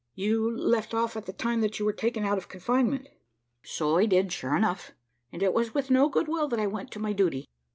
"You 0.15 0.49
left 0.57 0.95
off 0.95 1.15
at 1.15 1.27
the 1.27 1.31
time 1.31 1.61
that 1.61 1.77
you 1.77 1.85
were 1.85 1.93
taken 1.93 2.23
out 2.25 2.39
of 2.39 2.47
confinement." 2.49 3.07
"So 3.61 3.97
I 3.97 4.07
did, 4.07 4.33
sure 4.33 4.55
enough; 4.57 4.93
and 5.31 5.43
it 5.43 5.53
was 5.53 5.75
with 5.75 5.91
no 5.91 6.09
goodwill 6.09 6.47
that 6.47 6.59
I 6.59 6.65
went 6.65 6.89
to 6.93 6.99
my 6.99 7.13
duty. 7.13 7.47